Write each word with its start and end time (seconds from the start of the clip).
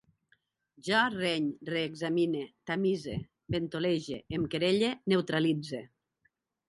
Jo 0.87 1.01
reny, 1.15 1.49
reexamine, 1.73 2.41
tamise, 2.71 3.17
ventolege, 3.59 4.21
em 4.39 4.49
querelle, 4.55 4.91
neutralitze 5.15 5.83